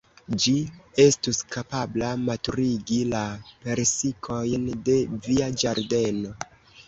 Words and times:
Ĝi 0.43 0.51
estus 1.01 1.41
kapabla 1.55 2.07
maturigi 2.29 2.97
la 3.11 3.21
persikojn 3.67 4.65
de 4.87 4.95
via 5.29 5.51
ĝardeno. 5.65 6.35